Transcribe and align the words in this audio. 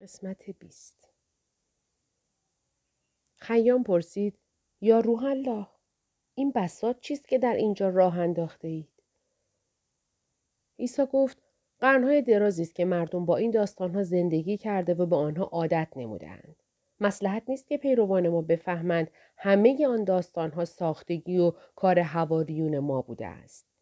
قسمت 0.00 0.50
بیست 0.50 1.08
خیام 3.36 3.82
پرسید 3.82 4.38
یا 4.80 5.00
روح 5.00 5.24
الله 5.24 5.66
این 6.34 6.52
بسات 6.54 7.00
چیست 7.00 7.28
که 7.28 7.38
در 7.38 7.54
اینجا 7.54 7.88
راه 7.88 8.18
انداخته 8.18 8.68
اید؟ 8.68 9.02
عیسی 10.78 11.06
گفت 11.12 11.42
قرنهای 11.80 12.22
درازی 12.22 12.62
است 12.62 12.74
که 12.74 12.84
مردم 12.84 13.24
با 13.24 13.36
این 13.36 13.50
داستانها 13.50 14.02
زندگی 14.02 14.56
کرده 14.56 14.94
و 14.94 15.06
به 15.06 15.16
آنها 15.16 15.44
عادت 15.44 15.88
نمودند. 15.96 16.62
مسلحت 17.00 17.42
نیست 17.48 17.68
که 17.68 17.76
پیروان 17.76 18.28
ما 18.28 18.42
بفهمند 18.42 19.10
همه 19.36 19.86
آن 19.86 20.04
داستانها 20.04 20.64
ساختگی 20.64 21.38
و 21.38 21.52
کار 21.76 21.98
هواریون 21.98 22.78
ما 22.78 23.02
بوده 23.02 23.26
است. 23.26 23.75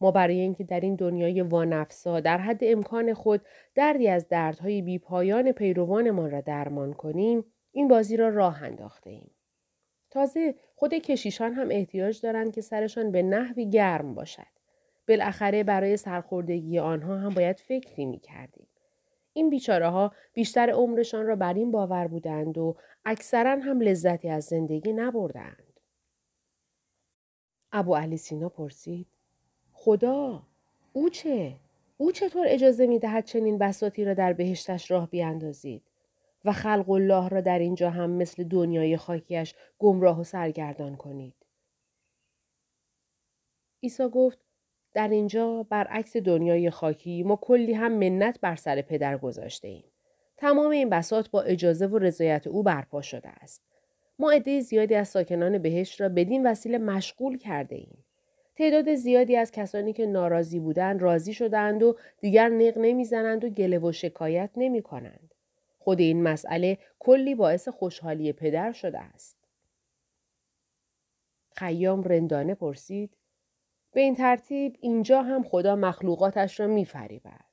ما 0.00 0.10
برای 0.10 0.40
اینکه 0.40 0.64
در 0.64 0.80
این 0.80 0.94
دنیای 0.94 1.40
وانفسا 1.40 2.20
در 2.20 2.38
حد 2.38 2.58
امکان 2.62 3.14
خود 3.14 3.40
دردی 3.74 4.08
از 4.08 4.28
دردهای 4.28 4.82
بیپایان 4.82 5.52
پیروانمان 5.52 6.30
را 6.30 6.40
درمان 6.40 6.92
کنیم 6.92 7.44
این 7.72 7.88
بازی 7.88 8.16
را 8.16 8.28
راه 8.28 8.62
انداخته 8.62 9.10
ایم. 9.10 9.30
تازه 10.10 10.54
خود 10.74 10.94
کشیشان 10.94 11.52
هم 11.52 11.68
احتیاج 11.70 12.20
دارند 12.20 12.54
که 12.54 12.60
سرشان 12.60 13.12
به 13.12 13.22
نحوی 13.22 13.70
گرم 13.70 14.14
باشد. 14.14 14.54
بالاخره 15.08 15.64
برای 15.64 15.96
سرخوردگی 15.96 16.78
آنها 16.78 17.16
هم 17.16 17.34
باید 17.34 17.60
فکری 17.60 18.04
می 18.04 18.18
کردیم. 18.18 18.66
این 19.32 19.50
بیچاره 19.50 19.88
ها 19.88 20.12
بیشتر 20.32 20.70
عمرشان 20.70 21.26
را 21.26 21.36
بر 21.36 21.54
این 21.54 21.70
باور 21.70 22.06
بودند 22.06 22.58
و 22.58 22.76
اکثرا 23.04 23.50
هم 23.50 23.80
لذتی 23.80 24.28
از 24.28 24.44
زندگی 24.44 24.92
نبردند. 24.92 25.80
ابو 27.72 27.94
علی 27.94 28.16
سینا 28.16 28.48
پرسید 28.48 29.06
خدا 29.84 30.42
او 30.92 31.08
چه؟ 31.08 31.56
او 31.96 32.12
چطور 32.12 32.46
اجازه 32.48 32.86
می 32.86 32.98
دهد 32.98 33.24
چنین 33.24 33.58
بساتی 33.58 34.04
را 34.04 34.14
در 34.14 34.32
بهشتش 34.32 34.90
راه 34.90 35.10
بیاندازید 35.10 35.82
و 36.44 36.52
خلق 36.52 36.90
الله 36.90 37.28
را 37.28 37.40
در 37.40 37.58
اینجا 37.58 37.90
هم 37.90 38.10
مثل 38.10 38.44
دنیای 38.44 38.96
خاکیش 38.96 39.54
گمراه 39.78 40.20
و 40.20 40.24
سرگردان 40.24 40.96
کنید؟ 40.96 41.34
عیسی 43.82 44.08
گفت 44.08 44.38
در 44.92 45.08
اینجا 45.08 45.62
برعکس 45.62 46.16
دنیای 46.16 46.70
خاکی 46.70 47.22
ما 47.22 47.36
کلی 47.36 47.72
هم 47.72 47.92
منت 47.92 48.40
بر 48.40 48.56
سر 48.56 48.82
پدر 48.82 49.18
گذاشته 49.18 49.68
ایم. 49.68 49.84
تمام 50.36 50.70
این 50.70 50.90
بسات 50.90 51.30
با 51.30 51.42
اجازه 51.42 51.86
و 51.86 51.98
رضایت 51.98 52.46
او 52.46 52.62
برپا 52.62 53.02
شده 53.02 53.28
است. 53.28 53.62
ما 54.18 54.30
عده 54.30 54.60
زیادی 54.60 54.94
از 54.94 55.08
ساکنان 55.08 55.58
بهشت 55.58 56.00
را 56.00 56.08
بدین 56.08 56.46
وسیله 56.46 56.78
مشغول 56.78 57.38
کرده 57.38 57.76
ایم. 57.76 58.03
تعداد 58.56 58.94
زیادی 58.94 59.36
از 59.36 59.50
کسانی 59.50 59.92
که 59.92 60.06
ناراضی 60.06 60.60
بودند 60.60 61.02
راضی 61.02 61.34
شدند 61.34 61.82
و 61.82 61.96
دیگر 62.20 62.48
نق 62.48 62.78
نمی‌زنند 62.78 63.44
و 63.44 63.48
گله 63.48 63.78
و 63.78 63.92
شکایت 63.92 64.50
نمی 64.56 64.82
کنند. 64.82 65.34
خود 65.78 66.00
این 66.00 66.22
مسئله 66.22 66.78
کلی 66.98 67.34
باعث 67.34 67.68
خوشحالی 67.68 68.32
پدر 68.32 68.72
شده 68.72 68.98
است. 69.00 69.36
خیام 71.56 72.02
رندانه 72.02 72.54
پرسید 72.54 73.10
به 73.92 74.00
این 74.00 74.14
ترتیب 74.14 74.76
اینجا 74.80 75.22
هم 75.22 75.42
خدا 75.42 75.76
مخلوقاتش 75.76 76.60
را 76.60 76.66
میفریبد. 76.66 77.44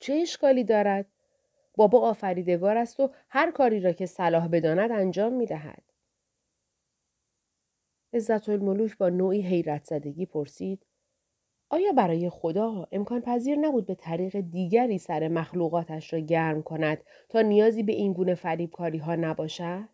چه 0.00 0.12
اشکالی 0.12 0.64
دارد؟ 0.64 1.06
بابا 1.76 2.00
آفریدگار 2.00 2.76
است 2.76 3.00
و 3.00 3.10
هر 3.28 3.50
کاری 3.50 3.80
را 3.80 3.92
که 3.92 4.06
صلاح 4.06 4.48
بداند 4.48 4.92
انجام 4.92 5.32
می 5.32 5.46
دهد. 5.46 5.82
عزت 8.18 8.48
الملوک 8.48 8.98
با 8.98 9.08
نوعی 9.08 9.42
حیرت 9.42 9.84
زدگی 9.84 10.26
پرسید 10.26 10.86
آیا 11.70 11.92
برای 11.92 12.30
خدا 12.30 12.88
امکان 12.92 13.20
پذیر 13.20 13.58
نبود 13.58 13.86
به 13.86 13.94
طریق 13.94 14.40
دیگری 14.40 14.98
سر 14.98 15.28
مخلوقاتش 15.28 16.12
را 16.12 16.18
گرم 16.18 16.62
کند 16.62 17.04
تا 17.28 17.40
نیازی 17.40 17.82
به 17.82 17.92
این 17.92 18.12
گونه 18.12 18.34
فریبکاری 18.34 18.98
ها 18.98 19.14
نباشد؟ 19.14 19.88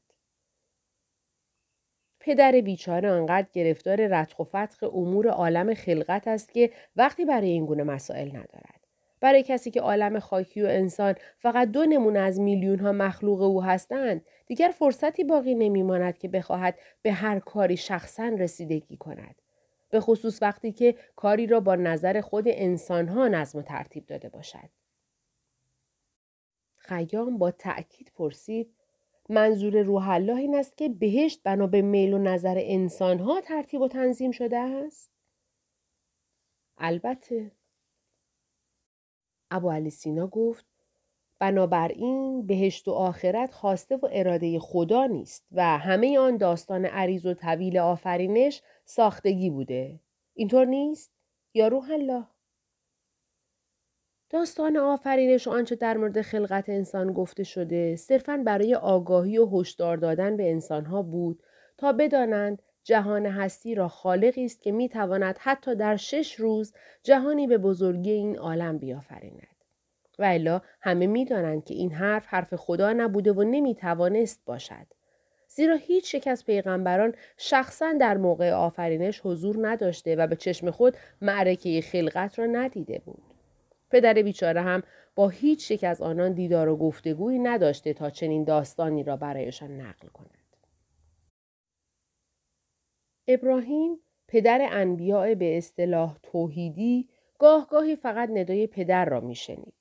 پدر 2.21 2.61
بیچاره 2.61 3.11
آنقدر 3.11 3.49
گرفتار 3.53 4.07
رتق 4.07 4.41
و 4.41 4.45
فتق 4.45 4.95
امور 4.97 5.29
عالم 5.29 5.75
خلقت 5.75 6.29
است 6.29 6.53
که 6.53 6.71
وقتی 6.97 7.25
برای 7.25 7.51
این 7.51 7.67
گونه 7.67 7.83
مسائل 7.83 8.29
ندارد. 8.29 8.84
برای 9.25 9.43
کسی 9.43 9.71
که 9.71 9.81
عالم 9.81 10.19
خاکی 10.19 10.63
و 10.63 10.67
انسان 10.67 11.15
فقط 11.39 11.69
دو 11.71 11.87
نمونه 11.87 12.19
از 12.19 12.41
میلیون 12.41 12.79
ها 12.79 12.93
مخلوق 12.93 13.43
او 13.43 13.63
هستند 13.63 14.25
دیگر 14.47 14.73
فرصتی 14.79 15.25
باقی 15.25 15.55
نمیماند 15.55 16.19
که 16.19 16.29
بخواهد 16.29 16.79
به 17.03 17.13
هر 17.13 17.39
کاری 17.39 17.77
شخصا 17.77 18.29
رسیدگی 18.29 18.97
کند. 18.97 19.43
به 19.91 20.01
خصوص 20.01 20.43
وقتی 20.43 20.73
که 20.73 20.95
کاری 21.17 21.47
را 21.47 21.61
با 21.61 21.75
نظر 21.75 22.21
خود 22.21 22.45
انسان 22.49 23.09
ها 23.09 23.29
نظم 23.29 23.59
و 23.59 23.63
ترتیب 23.63 24.07
داده 24.07 24.29
باشد. 24.29 24.71
خیام 26.77 27.39
با 27.39 27.51
تأکید 27.51 28.13
پرسید 28.15 28.75
منظور 29.29 29.83
روح 29.83 30.09
الله 30.09 30.37
این 30.37 30.55
است 30.55 30.77
که 30.77 30.89
بهشت 30.89 31.43
بنا 31.45 31.67
به 31.67 31.83
میل 31.83 32.13
و 32.13 32.19
نظر 32.19 32.57
انسان 32.59 33.19
ها 33.19 33.41
ترتیب 33.41 33.81
و 33.81 33.89
تنظیم 33.89 34.31
شده 34.31 34.59
است؟ 34.59 35.11
البته. 36.79 37.53
ابو 39.51 39.71
علی 39.71 39.91
سینا 39.91 40.27
گفت 40.27 40.67
بنابراین 41.39 42.47
بهشت 42.47 42.89
و 42.89 42.91
آخرت 42.91 43.53
خواسته 43.53 43.97
و 43.97 44.09
اراده 44.13 44.59
خدا 44.59 45.07
نیست 45.07 45.47
و 45.53 45.79
همه 45.79 46.19
آن 46.19 46.37
داستان 46.37 46.85
عریض 46.85 47.27
و 47.27 47.35
طویل 47.35 47.79
آفرینش 47.79 48.63
ساختگی 48.85 49.51
بوده. 49.51 50.01
اینطور 50.35 50.65
نیست؟ 50.65 51.13
یا 51.55 51.69
روح 51.69 51.91
الله؟ 51.91 52.27
داستان 54.31 54.77
آفرینش 54.77 55.47
و 55.47 55.51
آنچه 55.51 55.77
در 55.77 55.97
مورد 55.97 56.23
خلقت 56.23 56.69
انسان 56.69 57.13
گفته 57.13 57.45
شده 57.45 57.97
صرفا 57.97 58.43
برای 58.47 58.75
آگاهی 58.75 59.39
و 59.39 59.61
هشدار 59.61 59.97
دادن 59.97 60.37
به 60.37 60.51
انسانها 60.51 61.03
بود 61.03 61.43
تا 61.79 61.93
بدانند 61.93 62.63
جهان 62.85 63.27
هستی 63.27 63.75
را 63.75 63.89
خالقی 63.89 64.45
است 64.45 64.63
که 64.63 64.73
می 64.73 64.89
تواند 64.89 65.37
حتی 65.41 65.75
در 65.75 65.97
شش 65.97 66.35
روز 66.35 66.73
جهانی 67.03 67.47
به 67.47 67.59
بزرگی 67.59 68.11
این 68.11 68.39
عالم 68.39 68.79
بیافریند. 68.79 69.49
و 70.19 70.25
الا 70.25 70.61
همه 70.81 71.07
می 71.07 71.25
دانند 71.25 71.65
که 71.65 71.75
این 71.75 71.93
حرف 71.93 72.27
حرف 72.27 72.55
خدا 72.55 72.93
نبوده 72.93 73.33
و 73.33 73.43
نمی 73.43 73.75
توانست 73.75 74.43
باشد. 74.47 74.87
زیرا 75.49 75.77
هیچ 75.77 76.15
یک 76.15 76.29
از 76.29 76.45
پیغمبران 76.45 77.15
شخصا 77.37 77.93
در 78.01 78.17
موقع 78.17 78.53
آفرینش 78.53 79.21
حضور 79.25 79.69
نداشته 79.69 80.17
و 80.17 80.27
به 80.27 80.37
چشم 80.37 80.71
خود 80.71 80.97
معرکه 81.23 81.81
خلقت 81.81 82.39
را 82.39 82.47
ندیده 82.47 83.03
بود. 83.05 83.23
پدر 83.91 84.15
بیچاره 84.15 84.61
هم 84.61 84.83
با 85.15 85.29
هیچ 85.29 85.71
یک 85.71 85.85
از 85.85 86.03
آنان 86.03 86.33
دیدار 86.33 86.69
و 86.69 86.77
گفتگویی 86.77 87.39
نداشته 87.39 87.93
تا 87.93 88.11
چنین 88.11 88.45
داستانی 88.45 89.03
را 89.03 89.17
برایشان 89.17 89.81
نقل 89.81 90.09
کند. 90.09 90.44
ابراهیم 93.29 94.01
پدر 94.29 94.69
انبیاء 94.73 95.35
به 95.35 95.59
اصطلاح 95.59 96.19
توحیدی 96.23 97.09
گاه 97.39 97.67
گاهی 97.67 97.97
فقط 97.97 98.31
ندای 98.31 98.67
پدر 98.67 99.05
را 99.05 99.21
میشنید. 99.21 99.75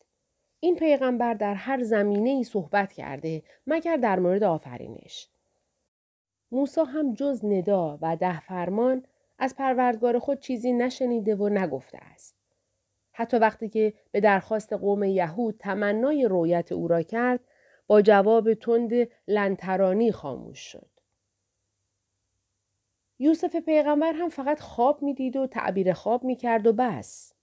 این 0.59 0.76
پیغمبر 0.76 1.34
در 1.34 1.54
هر 1.54 1.84
زمینه 1.84 2.30
ای 2.30 2.44
صحبت 2.44 2.94
کرده 2.94 3.44
مگر 3.68 3.98
در 3.98 4.20
مورد 4.20 4.44
آفرینش. 4.44 5.30
موسی 6.52 6.81
هم 6.81 7.14
جز 7.14 7.46
ندا 7.46 8.00
و 8.02 8.16
ده 8.16 8.40
فرمان 8.40 9.06
از 9.40 9.56
پروردگار 9.56 10.20
خود 10.20 10.40
چیزی 10.40 10.74
نشنیده 10.74 11.36
و 11.36 11.50
نگفته 11.50 11.98
است. 11.98 12.36
حتی 13.12 13.38
وقتی 13.38 13.70
که 13.70 13.94
به 14.12 14.20
درخواست 14.20 14.74
قوم 14.74 15.04
یهود 15.04 15.56
تمنای 15.60 16.25
رویت 16.25 16.72
او 16.72 16.88
را 16.88 17.02
کرد 17.02 17.40
با 17.88 18.02
جواب 18.02 18.54
تند 18.54 18.92
لنترانی 19.28 20.12
خاموش 20.12 20.60
شد. 20.60 20.93
یوسف 23.24 23.56
پیغمبر 23.56 24.14
هم 24.14 24.30
فقط 24.30 24.60
خواب 24.60 25.04
می‌دید 25.04 25.36
و 25.36 25.48
تعبیر 25.48 25.94
خواب 25.94 26.24
می‌کرد 26.24 26.68
و 26.68 26.74
بس. 26.74 27.34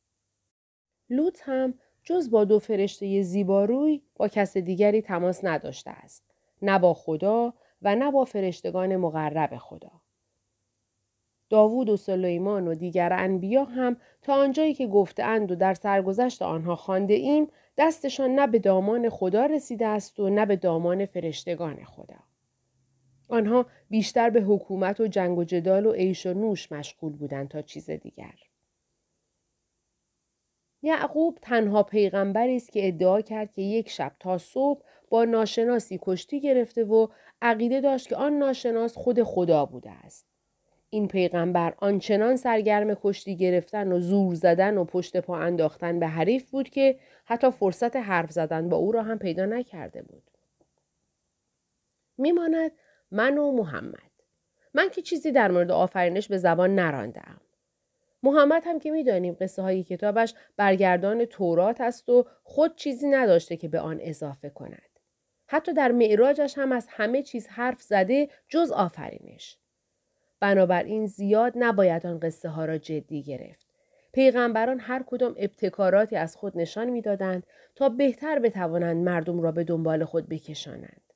لوط 1.10 1.40
هم 1.42 1.74
جز 2.04 2.30
با 2.30 2.44
دو 2.44 2.58
فرشته 2.58 3.22
زیباروی 3.22 4.02
با 4.16 4.28
کس 4.28 4.56
دیگری 4.56 5.02
تماس 5.02 5.44
نداشته 5.44 5.90
است. 5.90 6.24
نه 6.62 6.78
با 6.78 6.94
خدا 6.94 7.54
و 7.82 7.96
نه 7.96 8.10
با 8.10 8.24
فرشتگان 8.24 8.96
مقرب 8.96 9.56
خدا. 9.56 9.90
داوود 11.50 11.88
و 11.88 11.96
سلیمان 11.96 12.68
و 12.68 12.74
دیگر 12.74 13.12
انبیا 13.12 13.64
هم 13.64 13.96
تا 14.22 14.34
آنجایی 14.34 14.74
که 14.74 14.86
گفتهاند 14.86 15.52
و 15.52 15.54
در 15.54 15.74
سرگذشت 15.74 16.42
آنها 16.42 16.76
خانده 16.76 17.14
ایم 17.14 17.48
دستشان 17.78 18.30
نه 18.30 18.46
به 18.46 18.58
دامان 18.58 19.08
خدا 19.08 19.46
رسیده 19.46 19.86
است 19.86 20.20
و 20.20 20.28
نه 20.30 20.46
به 20.46 20.56
دامان 20.56 21.06
فرشتگان 21.06 21.84
خدا. 21.84 22.29
آنها 23.30 23.66
بیشتر 23.90 24.30
به 24.30 24.40
حکومت 24.40 25.00
و 25.00 25.06
جنگ 25.06 25.38
و 25.38 25.44
جدال 25.44 25.86
و 25.86 25.92
عیش 25.92 26.26
و 26.26 26.34
نوش 26.34 26.72
مشغول 26.72 27.12
بودند 27.12 27.48
تا 27.48 27.62
چیز 27.62 27.90
دیگر. 27.90 28.34
یعقوب 30.82 31.38
تنها 31.42 31.82
پیغمبری 31.82 32.56
است 32.56 32.72
که 32.72 32.88
ادعا 32.88 33.20
کرد 33.20 33.52
که 33.52 33.62
یک 33.62 33.90
شب 33.90 34.12
تا 34.20 34.38
صبح 34.38 34.82
با 35.10 35.24
ناشناسی 35.24 35.98
کشتی 36.02 36.40
گرفته 36.40 36.84
و 36.84 37.06
عقیده 37.42 37.80
داشت 37.80 38.08
که 38.08 38.16
آن 38.16 38.38
ناشناس 38.38 38.96
خود 38.96 39.22
خدا 39.22 39.64
بوده 39.64 39.90
است. 39.90 40.26
این 40.90 41.08
پیغمبر 41.08 41.74
آنچنان 41.78 42.36
سرگرم 42.36 42.94
کشتی 42.94 43.36
گرفتن 43.36 43.92
و 43.92 44.00
زور 44.00 44.34
زدن 44.34 44.78
و 44.78 44.84
پشت 44.84 45.16
پا 45.16 45.38
انداختن 45.38 46.00
به 46.00 46.06
حریف 46.06 46.50
بود 46.50 46.68
که 46.68 46.98
حتی 47.24 47.50
فرصت 47.50 47.96
حرف 47.96 48.30
زدن 48.30 48.68
با 48.68 48.76
او 48.76 48.92
را 48.92 49.02
هم 49.02 49.18
پیدا 49.18 49.46
نکرده 49.46 50.02
بود. 50.02 50.22
میماند 52.18 52.72
من 53.10 53.38
و 53.38 53.52
محمد. 53.52 54.10
من 54.74 54.90
که 54.90 55.02
چیزی 55.02 55.32
در 55.32 55.50
مورد 55.50 55.70
آفرینش 55.70 56.28
به 56.28 56.38
زبان 56.38 56.74
نراندم. 56.74 57.40
محمد 58.22 58.62
هم 58.66 58.78
که 58.78 58.90
می‌دانیم 58.90 59.36
قصه 59.40 59.62
های 59.62 59.82
کتابش 59.82 60.34
برگردان 60.56 61.24
تورات 61.24 61.80
است 61.80 62.08
و 62.08 62.26
خود 62.42 62.76
چیزی 62.76 63.08
نداشته 63.08 63.56
که 63.56 63.68
به 63.68 63.80
آن 63.80 63.98
اضافه 64.00 64.50
کند. 64.50 64.90
حتی 65.46 65.72
در 65.72 65.92
معراجش 65.92 66.58
هم 66.58 66.72
از 66.72 66.86
همه 66.90 67.22
چیز 67.22 67.48
حرف 67.48 67.82
زده 67.82 68.28
جز 68.48 68.70
آفرینش. 68.70 69.58
بنابراین 70.40 71.06
زیاد 71.06 71.52
نباید 71.56 72.06
آن 72.06 72.20
قصه 72.20 72.48
ها 72.48 72.64
را 72.64 72.78
جدی 72.78 73.22
گرفت. 73.22 73.66
پیغمبران 74.12 74.80
هر 74.80 75.02
کدام 75.06 75.34
ابتکاراتی 75.38 76.16
از 76.16 76.36
خود 76.36 76.58
نشان 76.58 76.90
می‌دادند 76.90 77.46
تا 77.74 77.88
بهتر 77.88 78.38
بتوانند 78.38 79.04
مردم 79.04 79.40
را 79.40 79.52
به 79.52 79.64
دنبال 79.64 80.04
خود 80.04 80.28
بکشانند. 80.28 81.09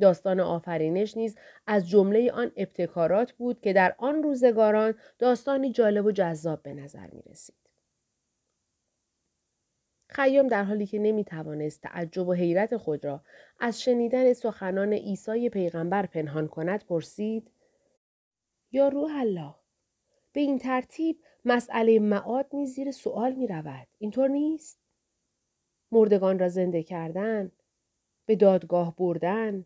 داستان 0.00 0.40
آفرینش 0.40 1.16
نیز 1.16 1.36
از 1.66 1.88
جمله 1.88 2.32
آن 2.32 2.52
ابتکارات 2.56 3.32
بود 3.32 3.60
که 3.60 3.72
در 3.72 3.94
آن 3.98 4.22
روزگاران 4.22 4.94
داستانی 5.18 5.72
جالب 5.72 6.06
و 6.06 6.12
جذاب 6.12 6.62
به 6.62 6.74
نظر 6.74 7.06
می 7.12 7.22
رسید. 7.22 7.64
خیام 10.08 10.48
در 10.48 10.64
حالی 10.64 10.86
که 10.86 10.98
نمی 10.98 11.24
توانست 11.24 11.82
تعجب 11.82 12.28
و 12.28 12.32
حیرت 12.32 12.76
خود 12.76 13.04
را 13.04 13.20
از 13.60 13.82
شنیدن 13.82 14.32
سخنان 14.32 14.92
عیسی 14.92 15.48
پیغمبر 15.48 16.06
پنهان 16.06 16.48
کند 16.48 16.84
پرسید 16.84 17.50
یا 18.72 18.88
روح 18.88 19.16
الله 19.16 19.54
به 20.32 20.40
این 20.40 20.58
ترتیب 20.58 21.20
مسئله 21.44 21.98
معاد 21.98 22.46
نیز 22.52 22.74
زیر 22.74 22.90
سوال 22.90 23.32
می 23.32 23.46
رود. 23.46 23.86
اینطور 23.98 24.28
نیست؟ 24.28 24.78
مردگان 25.92 26.38
را 26.38 26.48
زنده 26.48 26.82
کردن، 26.82 27.52
به 28.26 28.36
دادگاه 28.36 28.96
بردن، 28.96 29.64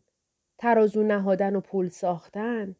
ترازو 0.59 1.03
نهادن 1.03 1.57
و 1.57 1.61
پل 1.61 1.89
ساختن، 1.89 2.77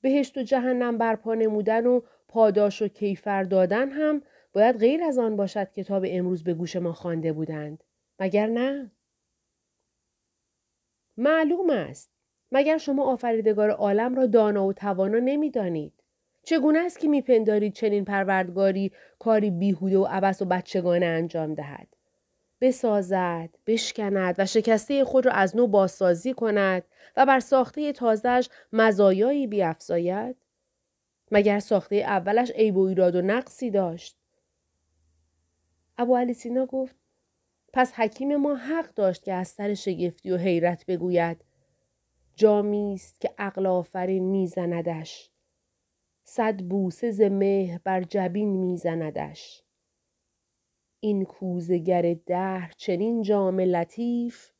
بهشت 0.00 0.38
و 0.38 0.42
جهنم 0.42 0.98
برپا 0.98 1.34
نمودن 1.34 1.86
و 1.86 2.00
پاداش 2.28 2.82
و 2.82 2.88
کیفر 2.88 3.42
دادن 3.42 3.90
هم 3.90 4.22
باید 4.52 4.78
غیر 4.78 5.04
از 5.04 5.18
آن 5.18 5.36
باشد 5.36 5.72
که 5.72 5.84
تا 5.84 6.00
به 6.00 6.16
امروز 6.18 6.44
به 6.44 6.54
گوش 6.54 6.76
ما 6.76 6.92
خوانده 6.92 7.32
بودند. 7.32 7.84
مگر 8.20 8.46
نه؟ 8.46 8.90
معلوم 11.16 11.70
است. 11.70 12.10
مگر 12.52 12.78
شما 12.78 13.12
آفریدگار 13.12 13.70
عالم 13.70 14.14
را 14.14 14.26
دانا 14.26 14.66
و 14.66 14.72
توانا 14.72 15.18
نمی‌دانید؟ 15.18 15.92
چگونه 16.42 16.78
است 16.78 16.98
که 16.98 17.08
میپندارید 17.08 17.72
چنین 17.72 18.04
پروردگاری 18.04 18.92
کاری 19.18 19.50
بیهوده 19.50 19.98
و 19.98 20.06
عبس 20.10 20.42
و 20.42 20.44
بچگانه 20.44 21.06
انجام 21.06 21.54
دهد؟ 21.54 21.97
بسازد، 22.60 23.50
بشکند 23.66 24.34
و 24.38 24.46
شکسته 24.46 25.04
خود 25.04 25.26
را 25.26 25.32
از 25.32 25.56
نو 25.56 25.66
بازسازی 25.66 26.34
کند 26.34 26.82
و 27.16 27.26
بر 27.26 27.40
ساخته 27.40 27.92
تازهش 27.92 28.48
مزایایی 28.72 29.46
بیافزاید؟ 29.46 30.36
مگر 31.30 31.58
ساخته 31.58 31.96
اولش 31.96 32.50
عیب 32.50 32.76
و 32.76 32.86
ایراد 32.86 33.16
و 33.16 33.22
نقصی 33.22 33.70
داشت؟ 33.70 34.16
ابو 35.98 36.16
علی 36.16 36.34
سینا 36.34 36.66
گفت 36.66 36.96
پس 37.72 37.92
حکیم 37.92 38.36
ما 38.36 38.54
حق 38.54 38.94
داشت 38.94 39.24
که 39.24 39.32
از 39.32 39.48
سر 39.48 39.74
شگفتی 39.74 40.30
و 40.30 40.36
حیرت 40.36 40.86
بگوید 40.86 41.44
جامی 42.36 42.94
است 42.94 43.20
که 43.20 43.34
عقل 43.38 43.66
آفرین 43.66 44.24
میزندش 44.24 45.30
صد 46.24 46.60
بوسه 46.60 47.10
ز 47.10 47.20
مهر 47.20 47.80
بر 47.84 48.02
جبین 48.02 48.48
میزندش 48.48 49.62
این 51.00 51.24
کوزگر 51.24 52.16
دهر 52.26 52.72
چنین 52.76 53.22
جام 53.22 53.60
لطیف 53.60 54.50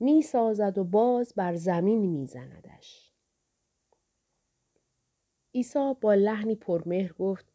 می 0.00 0.22
سازد 0.22 0.78
و 0.78 0.84
باز 0.84 1.32
بر 1.36 1.54
زمین 1.54 2.06
می 2.06 2.26
زندش. 2.26 3.12
عیسی 5.54 5.94
با 6.00 6.14
لحنی 6.14 6.54
پرمهر 6.54 7.12
گفت 7.12 7.46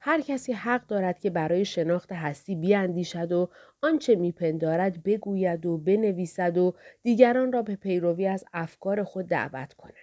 هر 0.00 0.20
کسی 0.20 0.52
حق 0.52 0.86
دارد 0.86 1.18
که 1.18 1.30
برای 1.30 1.64
شناخت 1.64 2.12
هستی 2.12 2.54
بیاندیشد 2.54 3.32
و 3.32 3.48
آنچه 3.82 4.16
میپندارد 4.16 5.02
بگوید 5.02 5.66
و 5.66 5.78
بنویسد 5.78 6.58
و 6.58 6.74
دیگران 7.02 7.52
را 7.52 7.62
به 7.62 7.76
پیروی 7.76 8.26
از 8.26 8.44
افکار 8.52 9.04
خود 9.04 9.26
دعوت 9.26 9.72
کند. 9.72 9.94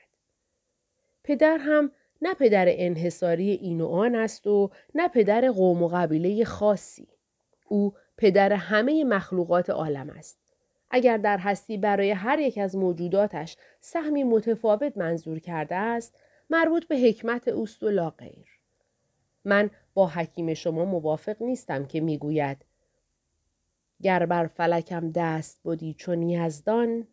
پدر 1.24 1.58
هم 1.58 1.92
نه 2.22 2.34
پدر 2.34 2.66
انحصاری 2.70 3.52
این 3.52 3.82
و 3.82 3.88
آن 3.88 4.16
است 4.16 4.48
و 4.48 4.70
نه 4.96 5.08
پدر 5.08 5.52
قوم 5.52 5.84
و 5.84 5.88
قبیله 5.88 6.46
خاصی. 6.46 7.08
او 7.68 7.94
پدر 8.18 8.54
همه 8.54 9.04
مخلوقات 9.04 9.70
عالم 9.70 10.10
است. 10.10 10.38
اگر 10.90 11.18
در 11.18 11.38
هستی 11.38 11.78
برای 11.78 12.12
هر 12.12 12.40
یک 12.40 12.58
از 12.58 12.76
موجوداتش 12.76 13.58
سهمی 13.80 14.24
متفاوت 14.24 14.98
منظور 14.98 15.40
کرده 15.40 15.76
است، 15.76 16.16
مربوط 16.50 16.88
به 16.88 16.98
حکمت 16.98 17.48
اوست 17.48 17.84
و 17.84 17.90
لاغیر. 17.90 18.48
من 19.46 19.70
با 19.94 20.08
حکیم 20.08 20.54
شما 20.54 20.86
موافق 20.86 21.42
نیستم 21.42 21.86
که 21.86 22.02
می‌گوید 22.02 22.66
گر 24.02 24.26
بر 24.26 24.48
فلکم 24.48 25.12
دست 25.12 25.60
بودی 25.64 25.94
چون 25.94 26.22
یزدان 26.22 27.08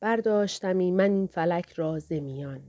برداشتمی 0.00 0.90
من 0.90 1.10
این 1.10 1.26
فلک 1.26 1.72
را 1.72 1.98
زمیان 1.98 2.60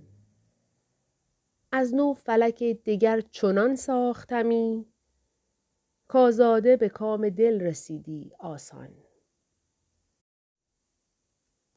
از 1.71 1.95
نو 1.95 2.13
فلک 2.13 2.63
دیگر 2.63 3.21
چنان 3.21 3.75
ساختمی 3.75 4.85
کازاده 6.07 6.77
به 6.77 6.89
کام 6.89 7.29
دل 7.29 7.61
رسیدی 7.61 8.31
آسان 8.39 8.89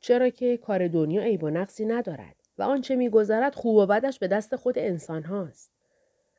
چرا 0.01 0.29
که 0.29 0.57
کار 0.57 0.89
دنیا 0.89 1.23
عیب 1.23 1.43
و 1.43 1.51
نقصی 1.51 1.85
ندارد 1.85 2.37
و 2.59 2.63
آنچه 2.63 2.97
میگذرد 2.97 3.55
خوب 3.55 3.77
و 3.77 3.87
بدش 3.87 4.19
به 4.19 4.29
دست 4.29 4.57
خود 4.57 4.79
انسان 4.79 5.23
هاست. 5.23 5.71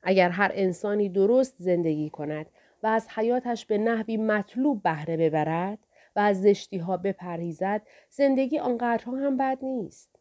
اگر 0.04 0.30
هر 0.30 0.52
انسانی 0.54 1.10
درست 1.10 1.56
زندگی 1.58 2.10
کند 2.10 2.46
و 2.84 2.88
از 2.88 3.08
حیاتش 3.10 3.66
به 3.66 3.78
نحوی 3.78 4.18
مطلوب 4.18 4.84
بهره 4.84 5.18
ببرد 5.18 5.80
و 6.16 6.20
از 6.20 6.42
زشتی 6.42 6.78
ها 6.78 6.98
بپرهیزد 6.98 7.82
زندگی 8.10 8.60
آنقدرها 8.60 9.16
هم 9.16 9.38
بد 9.38 9.58
نیست. 9.62 10.20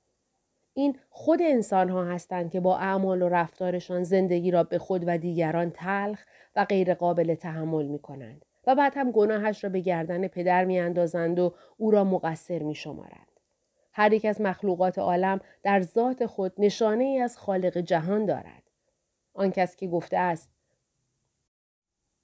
این 0.75 0.99
خود 1.11 1.43
انسان 1.43 1.89
ها 1.89 2.05
هستند 2.05 2.51
که 2.51 2.61
با 2.61 2.79
اعمال 2.79 3.23
و 3.23 3.29
رفتارشان 3.29 4.03
زندگی 4.03 4.51
را 4.51 4.63
به 4.63 4.79
خود 4.79 5.05
و 5.07 5.19
دیگران 5.19 5.71
تلخ 5.71 6.25
و 6.57 6.65
غیر 6.65 6.95
قابل 6.95 7.35
تحمل 7.35 7.87
می 7.87 7.99
کنند 7.99 8.45
و 8.67 8.75
بعد 8.75 8.93
هم 8.97 9.11
گناهش 9.11 9.65
را 9.65 9.71
به 9.71 9.81
گردن 9.81 10.29
پدر 10.29 10.65
می 10.65 10.79
اندازند 10.79 11.39
و 11.39 11.55
او 11.77 11.91
را 11.91 12.05
مقصر 12.05 12.63
می 12.63 12.75
شمارند. 12.75 13.41
هر 13.93 14.13
یک 14.13 14.25
از 14.25 14.41
مخلوقات 14.41 14.99
عالم 14.99 15.41
در 15.63 15.81
ذات 15.81 16.27
خود 16.27 16.53
نشانه 16.59 17.05
ای 17.05 17.19
از 17.19 17.39
خالق 17.39 17.79
جهان 17.79 18.27
دارد. 18.27 18.63
آن 19.35 19.51
کس 19.51 19.77
که 19.77 19.87
گفته 19.87 20.17
است 20.17 20.51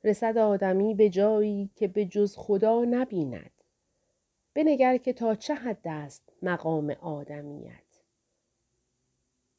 رسد 0.04 0.38
آدمی 0.38 0.94
به 0.94 1.08
جایی 1.08 1.70
که 1.76 1.88
به 1.88 2.04
جز 2.04 2.36
خدا 2.36 2.84
نبیند. 2.84 3.50
بنگر 4.54 4.96
که 4.96 5.12
تا 5.12 5.34
چه 5.34 5.54
حد 5.54 5.88
است 5.88 6.32
مقام 6.42 6.90
آدمیت. 7.00 7.89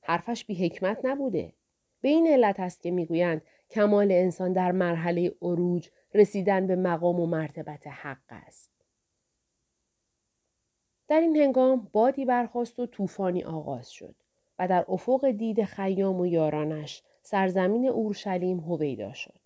حرفش 0.01 0.45
بی 0.45 0.65
حکمت 0.65 0.99
نبوده. 1.03 1.53
به 2.01 2.09
این 2.09 2.27
علت 2.27 2.59
است 2.59 2.81
که 2.81 2.91
می‌گویند 2.91 3.41
کمال 3.69 4.11
انسان 4.11 4.53
در 4.53 4.71
مرحله 4.71 5.35
عروج 5.41 5.89
رسیدن 6.13 6.67
به 6.67 6.75
مقام 6.75 7.19
و 7.19 7.25
مرتبت 7.25 7.87
حق 7.87 8.17
است. 8.29 8.71
در 11.07 11.19
این 11.19 11.35
هنگام 11.35 11.89
بادی 11.93 12.25
برخاست 12.25 12.79
و 12.79 12.85
طوفانی 12.85 13.43
آغاز 13.43 13.91
شد 13.91 14.15
و 14.59 14.67
در 14.67 14.85
افق 14.87 15.31
دید 15.31 15.63
خیام 15.63 16.19
و 16.19 16.25
یارانش 16.25 17.03
سرزمین 17.21 17.87
اورشلیم 17.87 18.59
هویدا 18.59 19.13
شد. 19.13 19.39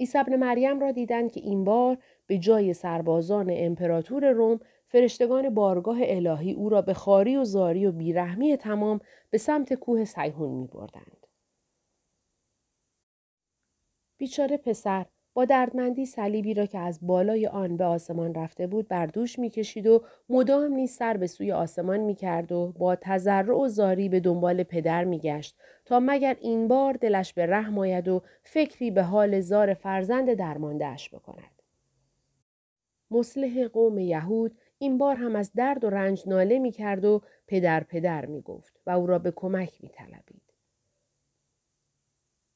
عیسی 0.00 0.18
ابن 0.18 0.36
مریم 0.36 0.80
را 0.80 0.90
دیدند 0.90 1.32
که 1.32 1.40
این 1.40 1.64
بار 1.64 1.98
به 2.26 2.38
جای 2.38 2.74
سربازان 2.74 3.46
امپراتور 3.50 4.30
روم 4.30 4.60
فرشتگان 4.88 5.54
بارگاه 5.54 5.98
الهی 6.00 6.52
او 6.52 6.68
را 6.68 6.82
به 6.82 6.94
خاری 6.94 7.36
و 7.36 7.44
زاری 7.44 7.86
و 7.86 7.92
بیرحمی 7.92 8.56
تمام 8.56 9.00
به 9.30 9.38
سمت 9.38 9.74
کوه 9.74 10.04
سیهون 10.04 10.50
می 10.50 10.66
بردند. 10.66 11.26
بیچاره 14.18 14.56
پسر 14.56 15.06
با 15.34 15.44
دردمندی 15.44 16.06
صلیبی 16.06 16.54
را 16.54 16.66
که 16.66 16.78
از 16.78 16.98
بالای 17.02 17.46
آن 17.46 17.76
به 17.76 17.84
آسمان 17.84 18.34
رفته 18.34 18.66
بود 18.66 18.88
بر 18.88 19.06
دوش 19.06 19.38
می‌کشید 19.38 19.86
و 19.86 20.04
مدام 20.28 20.72
نیز 20.72 20.90
سر 20.90 21.16
به 21.16 21.26
سوی 21.26 21.52
آسمان 21.52 22.00
می‌کرد 22.00 22.52
و 22.52 22.72
با 22.78 22.96
تذرع 22.96 23.56
و 23.56 23.68
زاری 23.68 24.08
به 24.08 24.20
دنبال 24.20 24.62
پدر 24.62 25.04
میگشت 25.04 25.56
تا 25.84 26.00
مگر 26.00 26.36
این 26.40 26.68
بار 26.68 26.92
دلش 26.92 27.32
به 27.32 27.46
رحم 27.46 27.78
آید 27.78 28.08
و 28.08 28.22
فکری 28.42 28.90
به 28.90 29.02
حال 29.02 29.40
زار 29.40 29.74
فرزند 29.74 30.34
درماندهاش 30.34 31.10
بکند 31.10 31.62
مصلح 33.10 33.68
قوم 33.68 33.98
یهود 33.98 34.58
این 34.78 34.98
بار 34.98 35.16
هم 35.16 35.36
از 35.36 35.52
درد 35.52 35.84
و 35.84 35.90
رنج 35.90 36.22
ناله 36.26 36.58
می 36.58 36.70
کرد 36.70 37.04
و 37.04 37.22
پدر 37.46 37.84
پدر 37.84 38.26
می 38.26 38.40
گفت 38.40 38.80
و 38.86 38.90
او 38.90 39.06
را 39.06 39.18
به 39.18 39.30
کمک 39.36 39.82
می 39.82 39.88
طلبید. 39.88 40.42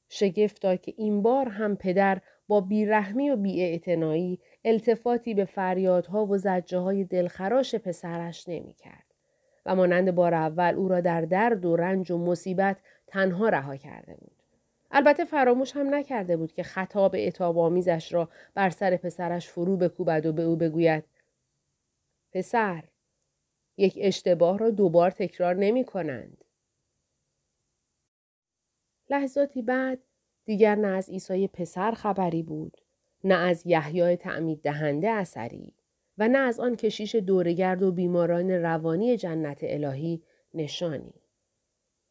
شگفتا 0.09 0.76
که 0.76 0.95
این 0.97 1.23
بار 1.23 1.49
هم 1.49 1.76
پدر 1.76 2.21
با 2.49 2.61
بیرحمی 2.61 3.31
و 3.31 3.37
بیاعتنایی 3.37 4.41
التفاتی 4.64 5.35
به 5.35 5.45
فریادها 5.45 6.26
و 6.26 6.37
زجه 6.37 6.79
های 6.79 7.05
دلخراش 7.05 7.75
پسرش 7.75 8.49
نمی‌کرد 8.49 9.05
و 9.67 9.75
مانند 9.75 10.14
بار 10.14 10.35
اول 10.35 10.75
او 10.75 10.88
را 10.88 11.00
در 11.00 11.21
درد 11.21 11.64
و 11.64 11.76
رنج 11.76 12.11
و 12.11 12.19
مصیبت 12.19 12.76
تنها 13.07 13.49
رها 13.49 13.76
کرده 13.76 14.14
بود. 14.14 14.37
البته 14.91 15.25
فراموش 15.25 15.76
هم 15.76 15.95
نکرده 15.95 16.37
بود 16.37 16.52
که 16.52 16.62
خطاب 16.62 17.14
اتاب 17.19 17.59
آمیزش 17.59 18.12
را 18.12 18.29
بر 18.55 18.71
سر 18.71 18.97
پسرش 18.97 19.49
فرو 19.49 19.76
بکوبد 19.76 20.26
و 20.26 20.33
به 20.33 20.43
او 20.43 20.57
بگوید 20.57 21.05
پسر 22.33 22.85
یک 23.77 23.99
اشتباه 24.01 24.59
را 24.59 24.71
دوبار 24.71 25.11
تکرار 25.11 25.55
نمی 25.55 25.85
کنند. 25.85 26.45
لحظاتی 29.11 29.62
بعد 29.62 29.99
دیگر 30.45 30.75
نه 30.75 30.89
از 30.89 31.11
عیسی 31.11 31.49
پسر 31.49 31.91
خبری 31.91 32.43
بود 32.43 32.77
نه 33.25 33.35
از 33.35 33.67
یحیای 33.67 34.17
تعمید 34.17 34.62
دهنده 34.62 35.11
اثری 35.11 35.75
و 36.19 36.29
نه 36.29 36.39
از 36.39 36.61
آن 36.61 36.77
کشیش 36.77 37.15
دورگرد 37.15 37.83
و 37.83 37.93
بیماران 37.93 38.51
روانی 38.51 39.17
جنت 39.17 39.61
الهی 39.62 40.23
نشانی. 40.55 41.15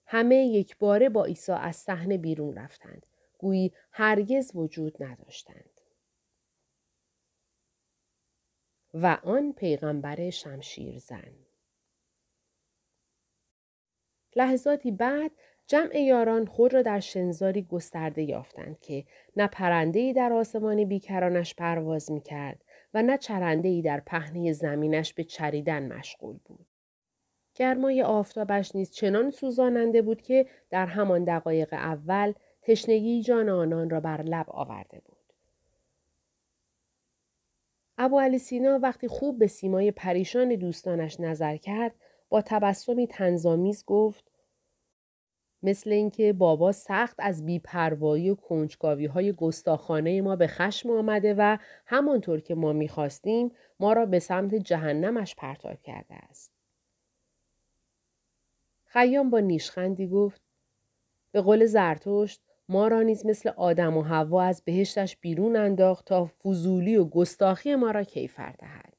همه 0.06 0.36
یک 0.36 0.78
باره 0.78 1.10
با 1.10 1.26
عیسی 1.26 1.52
از 1.52 1.76
صحنه 1.76 2.18
بیرون 2.18 2.56
رفتند. 2.56 3.06
گویی 3.38 3.72
هرگز 3.92 4.52
وجود 4.56 5.04
نداشتند. 5.04 5.71
و 8.94 9.18
آن 9.24 9.54
پیغمبر 9.54 10.30
شمشیر 10.30 10.98
زن. 10.98 11.34
لحظاتی 14.36 14.92
بعد 14.92 15.32
جمع 15.68 16.00
یاران 16.00 16.46
خود 16.46 16.74
را 16.74 16.82
در 16.82 17.00
شنزاری 17.00 17.62
گسترده 17.62 18.24
یافتند 18.24 18.80
که 18.80 19.04
نه 19.36 19.48
پرندهی 19.48 20.14
در 20.14 20.34
آسمان 20.34 20.86
بیکرانش 20.86 21.56
پرواز 21.56 22.12
می 22.12 22.22
کرد 22.22 22.64
و 22.94 23.02
نه 23.02 23.18
چرندهی 23.18 23.82
در 23.82 24.00
پهنه 24.00 24.54
زمینش 24.54 25.14
به 25.14 25.24
چریدن 25.24 25.94
مشغول 25.94 26.38
بود. 26.46 26.66
گرمای 27.56 28.02
آفتابش 28.04 28.76
نیز 28.76 28.92
چنان 28.92 29.30
سوزاننده 29.32 30.02
بود 30.02 30.22
که 30.22 30.46
در 30.70 30.86
همان 30.86 31.24
دقایق 31.24 31.74
اول 31.74 32.34
تشنگی 32.62 33.22
جان 33.22 33.50
آنان 33.50 33.90
را 33.90 34.00
بر 34.00 34.22
لب 34.22 34.46
آورده 34.50 35.00
بود. 35.06 35.11
ابو 38.04 38.20
علی 38.20 38.38
سینا 38.38 38.80
وقتی 38.84 39.08
خوب 39.08 39.40
به 39.40 39.48
سیمای 39.48 39.92
پریشان 39.92 40.56
دوستانش 40.56 41.20
نظر 41.20 41.58
کرد 41.58 41.96
با 42.30 42.42
تبسمی 42.42 43.08
تنظامیز 43.08 43.86
گفت 43.86 44.32
مثل 45.64 45.92
اینکه 45.92 46.34
بابا 46.34 46.72
سخت 46.72 47.16
از 47.20 47.46
بیپروایی 47.46 48.30
و 48.30 48.36
کنجکاوی 48.36 49.06
های 49.06 49.34
گستاخانه 49.34 50.22
ما 50.22 50.36
به 50.36 50.48
خشم 50.48 50.90
آمده 50.90 51.36
و 51.38 51.58
همانطور 51.86 52.40
که 52.40 52.56
ما 52.56 52.74
می‌خواستیم 52.74 53.52
ما 53.80 53.94
را 53.94 54.06
به 54.06 54.20
سمت 54.20 54.56
جهنمش 54.56 55.36
پرتاب 55.36 55.82
کرده 55.82 56.16
است. 56.16 56.52
خیام 58.86 59.30
با 59.30 59.40
نیشخندی 59.40 60.08
گفت 60.08 60.42
به 61.32 61.42
قول 61.42 61.66
زرتشت 61.66 62.42
ما 62.72 62.88
را 62.88 63.02
نیز 63.02 63.26
مثل 63.26 63.50
آدم 63.50 63.98
و 63.98 64.02
هوا 64.02 64.44
از 64.44 64.62
بهشتش 64.66 65.18
بیرون 65.18 65.56
انداخت 65.56 66.06
تا 66.06 66.26
فضولی 66.26 66.96
و 66.96 67.06
گستاخی 67.06 67.76
ما 67.76 67.92
را 67.92 68.04
کیفر 68.04 68.52
دهد. 68.60 68.94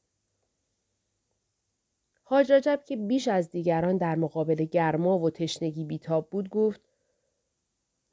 حاج 2.23 2.53
رجب 2.53 2.81
که 2.87 2.97
بیش 2.97 3.29
از 3.29 3.51
دیگران 3.51 3.97
در 3.97 4.17
مقابل 4.17 4.55
گرما 4.55 5.19
و 5.19 5.31
تشنگی 5.31 5.85
بیتاب 5.85 6.31
بود 6.31 6.49
گفت 6.49 6.81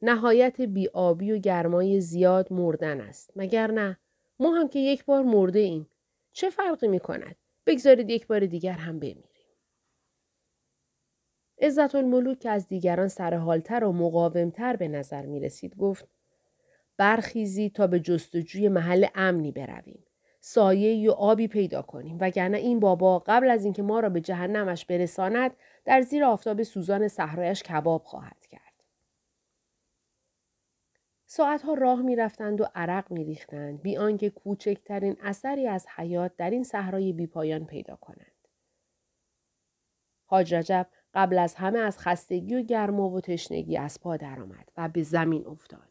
نهایت 0.01 0.61
بیابی 0.61 1.31
و 1.31 1.37
گرمای 1.37 2.01
زیاد 2.01 2.53
مردن 2.53 3.01
است. 3.01 3.31
مگر 3.35 3.71
نه؟ 3.71 3.99
ما 4.39 4.55
هم 4.55 4.67
که 4.67 4.79
یک 4.79 5.05
بار 5.05 5.23
مرده 5.23 5.59
ایم. 5.59 5.89
چه 6.33 6.49
فرقی 6.49 6.87
می 6.87 6.99
کند 6.99 7.35
بگذارید 7.65 8.09
یک 8.09 8.27
بار 8.27 8.45
دیگر 8.45 8.73
هم 8.73 8.99
بمیریم 8.99 9.28
عزت 11.61 11.95
الملوک 11.95 12.39
که 12.39 12.49
از 12.49 12.67
دیگران 12.67 13.07
سرحالتر 13.07 13.83
و 13.83 13.91
مقاومتر 13.91 14.75
به 14.75 14.87
نظر 14.87 15.25
می 15.25 15.39
رسید 15.39 15.75
گفت 15.75 16.07
برخیزی 16.97 17.69
تا 17.69 17.87
به 17.87 17.99
جستجوی 17.99 18.69
محل 18.69 19.05
امنی 19.15 19.51
برویم 19.51 20.03
سایه 20.41 21.11
و 21.11 21.13
آبی 21.13 21.47
پیدا 21.47 21.81
کنیم 21.81 22.17
وگرنه 22.19 22.57
این 22.57 22.79
بابا 22.79 23.19
قبل 23.19 23.49
از 23.49 23.63
اینکه 23.63 23.81
ما 23.83 23.99
را 23.99 24.09
به 24.09 24.21
جهنمش 24.21 24.85
برساند 24.85 25.51
در 25.85 26.01
زیر 26.01 26.23
آفتاب 26.23 26.63
سوزان 26.63 27.07
صحرایش 27.07 27.63
کباب 27.63 28.03
خواهد 28.03 28.45
کرد 28.45 28.61
ساعتها 31.25 31.73
راه 31.73 32.01
می 32.01 32.15
رفتند 32.15 32.61
و 32.61 32.65
عرق 32.75 33.11
می 33.11 33.23
ریختند 33.23 33.81
بی 33.81 33.97
آنکه 33.97 34.29
کوچکترین 34.29 35.17
اثری 35.21 35.67
از 35.67 35.87
حیات 35.95 36.31
در 36.37 36.49
این 36.49 36.63
صحرای 36.63 37.13
بیپایان 37.13 37.65
پیدا 37.65 37.95
کنند. 37.95 38.47
حاج 40.25 40.55
رجب 40.55 40.87
قبل 41.19 41.37
از 41.37 41.55
همه 41.55 41.79
از 41.79 41.99
خستگی 41.99 42.55
و 42.55 42.61
گرما 42.61 43.09
و 43.09 43.21
تشنگی 43.21 43.77
از 43.77 44.01
پا 44.01 44.17
درآمد 44.17 44.71
و 44.77 44.89
به 44.89 45.03
زمین 45.03 45.47
افتاد. 45.47 45.89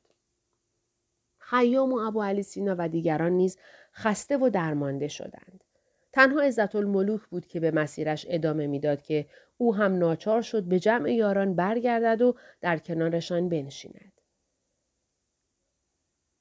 خیام 1.39 1.93
و 1.93 1.99
ابو 1.99 2.23
علی 2.23 2.43
سینا 2.43 2.75
و 2.79 2.89
دیگران 2.89 3.33
نیز 3.33 3.59
خسته 3.93 4.37
و 4.37 4.51
درمانده 4.51 5.09
شدند. 5.09 5.65
تنها 6.13 6.41
عزت 6.41 6.75
الملوک 6.77 7.21
بود 7.21 7.47
که 7.47 7.61
به 7.61 7.71
مسیرش 7.71 8.27
ادامه 8.29 8.67
می‌داد 8.67 9.03
که 9.03 9.27
او 9.59 9.75
هم 9.75 9.99
ناچار 9.99 10.43
شد 10.43 10.63
به 10.63 10.79
جمع 10.79 11.13
یاران 11.13 11.55
برگردد 11.55 12.23
و 12.23 12.35
در 12.61 12.79
کنارشان 12.79 13.49
بنشیند. 13.49 14.13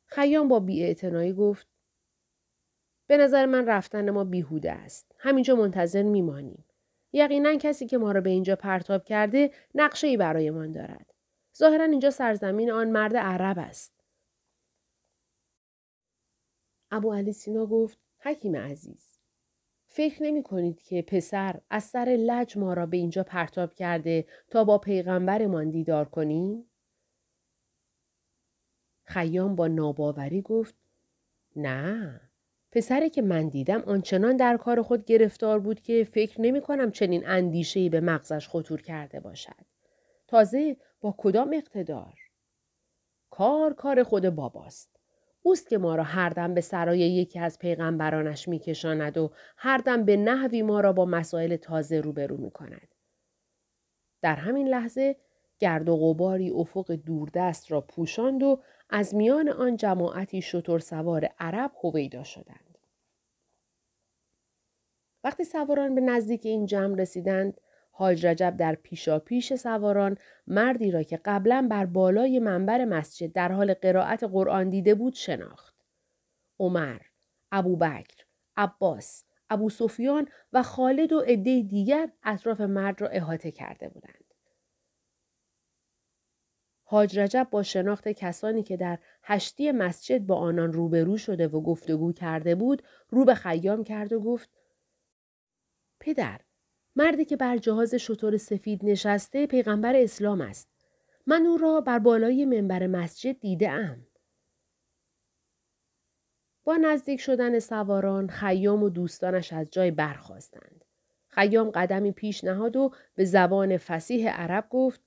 خیام 0.06 0.48
با 0.48 0.60
بیاعتنایی 0.60 1.34
گفت 1.34 1.67
به 3.08 3.17
نظر 3.17 3.46
من 3.46 3.67
رفتن 3.67 4.10
ما 4.10 4.24
بیهوده 4.24 4.72
است. 4.72 5.15
همینجا 5.20 5.56
منتظر 5.56 6.03
میمانیم. 6.03 6.63
یقینا 7.14 7.56
کسی 7.56 7.88
که 7.88 7.98
ما 7.98 8.12
را 8.12 8.22
به 8.22 8.30
اینجا 8.30 8.56
پرتاب 8.56 9.04
کرده 9.04 9.52
نقشه 9.76 10.08
ای 10.08 10.18
برایمان 10.18 10.72
دارد. 10.72 11.14
ظاهرا 11.58 11.84
اینجا 11.84 12.10
سرزمین 12.10 12.72
آن 12.72 12.90
مرد 12.90 13.16
عرب 13.16 13.60
است. 13.60 13.98
ابو 16.92 17.14
علی 17.14 17.34
سینا 17.34 17.66
گفت 17.66 17.98
حکیم 18.20 18.56
عزیز 18.56 19.18
فکر 19.86 20.24
نمی 20.24 20.44
کنید 20.44 20.82
که 20.82 21.02
پسر 21.02 21.62
از 21.70 21.84
سر 21.84 22.18
لج 22.20 22.58
ما 22.58 22.74
را 22.74 22.86
به 22.86 22.98
اینجا 22.98 23.24
پرتاب 23.24 23.74
کرده 23.74 24.26
تا 24.50 24.64
با 24.64 24.78
پیغمبرمان 24.78 25.70
دیدار 25.70 26.10
کنیم؟ 26.10 26.70
خیام 29.04 29.56
با 29.56 29.68
ناباوری 29.68 30.42
گفت 30.42 30.76
نه 31.56 32.22
پسری 32.72 33.10
که 33.10 33.22
من 33.22 33.50
دیدم 33.50 33.82
آنچنان 33.82 34.38
در 34.38 34.58
کار 34.58 34.82
خود 34.82 35.06
گرفتار 35.06 35.60
بود 35.60 35.82
که 35.82 36.04
فکر 36.04 36.42
نمی 36.42 36.62
کنم 36.62 36.92
چنین 36.92 37.28
اندیشهی 37.28 37.90
به 37.90 38.00
مغزش 38.00 38.48
خطور 38.48 38.82
کرده 38.82 39.20
باشد. 39.20 39.66
تازه 40.28 40.78
با 41.02 41.16
کدام 41.18 41.54
اقتدار؟ 41.54 42.14
کار 43.30 43.74
کار 43.74 44.04
خود 44.04 44.30
باباست. 44.30 44.98
اوست 45.42 45.70
که 45.70 45.78
ما 45.78 45.96
را 45.96 46.04
هر 46.04 46.30
دم 46.30 46.54
به 46.54 46.62
سرای 46.62 47.00
یکی 47.00 47.40
از 47.40 47.60
پیغمبرانش 47.60 48.48
میکشاند 48.48 49.18
و 49.18 49.32
هر 49.58 49.78
دم 49.78 50.06
به 50.06 50.18
نحوی 50.18 50.62
ما 50.62 50.80
را 50.80 50.94
با 50.94 51.06
مسائل 51.06 51.56
تازه 51.56 52.02
روبرو 52.02 52.38
می 52.38 52.52
کند. 52.52 52.96
در 54.22 54.36
همین 54.36 54.68
لحظه 54.68 55.16
گرد 55.60 55.90
و 55.90 55.98
غباری 55.98 56.50
افق 56.50 56.92
دوردست 56.92 57.72
را 57.72 57.82
پوشاند 57.82 58.44
و 58.44 58.62
از 58.89 59.15
میان 59.15 59.50
آن 59.50 59.77
جماعتی 59.77 60.41
شطور 60.41 60.79
سوار 60.79 61.29
عرب 61.39 61.72
هویدا 61.84 62.24
شدند. 62.24 62.77
وقتی 65.24 65.44
سواران 65.44 65.96
به 65.96 66.01
نزدیک 66.01 66.46
این 66.46 66.65
جمع 66.65 66.96
رسیدند، 66.96 67.62
حاج 67.91 68.25
رجب 68.25 68.58
در 68.58 68.75
پیشا 68.75 69.20
پیش 69.20 69.53
سواران 69.53 70.17
مردی 70.48 70.91
را 70.91 71.03
که 71.03 71.20
قبلا 71.25 71.67
بر 71.72 71.86
بالای 71.86 72.39
منبر 72.39 72.86
مسجد 72.86 73.34
در 73.34 73.51
حال 73.51 73.74
قرائت 73.74 74.24
قرآن 74.24 74.70
دیده 74.70 74.96
بود 74.96 75.13
شناخت. 75.13 75.75
عمر، 76.60 77.01
ابوبکر، 77.51 78.25
عباس، 78.58 79.24
ابو 79.50 79.70
سفیان 79.70 80.27
و 80.53 80.63
خالد 80.63 81.13
و 81.13 81.20
عده 81.20 81.62
دیگر 81.62 82.12
اطراف 82.24 82.62
مرد 82.62 83.01
را 83.01 83.08
احاطه 83.08 83.51
کرده 83.51 83.89
بودند. 83.89 84.17
حاج 86.89 87.20
رجب 87.20 87.48
با 87.51 87.63
شناخت 87.63 88.08
کسانی 88.08 88.63
که 88.63 88.77
در 88.77 89.00
هشتی 89.24 89.72
مسجد 89.72 90.25
با 90.25 90.36
آنان 90.36 90.74
روبرو 90.74 91.17
شده 91.17 91.48
و 91.48 91.62
گفتگو 91.62 92.13
کرده 92.13 92.56
بود 92.56 92.84
رو 93.10 93.25
به 93.25 93.36
خیام 93.36 93.84
کرد 93.84 94.13
و 94.13 94.20
گفت 94.20 94.50
پدر 96.00 96.39
مردی 96.96 97.25
که 97.25 97.38
بر 97.38 97.58
جهاز 97.58 97.94
شطور 97.94 98.38
سفید 98.38 98.86
نشسته 98.86 99.48
پیغمبر 99.48 99.96
اسلام 99.96 100.41
است 100.41 100.70
من 101.25 101.46
او 101.46 101.58
را 101.58 101.82
بر 101.82 102.00
بالای 102.00 102.46
منبر 102.46 102.88
مسجد 102.88 103.39
دیده 103.39 103.72
ام. 103.72 104.08
با 106.63 106.75
نزدیک 106.75 107.20
شدن 107.20 107.60
سواران 107.60 108.27
خیام 108.27 108.84
و 108.84 108.89
دوستانش 108.89 109.53
از 109.53 109.72
جای 109.72 109.91
برخواستند. 109.91 110.86
خیام 111.27 111.70
قدمی 111.70 112.12
پیش 112.12 112.44
نهاد 112.44 112.75
و 112.75 112.91
به 113.15 113.25
زبان 113.25 113.77
فسیح 113.77 114.29
عرب 114.29 114.67
گفت 114.70 115.07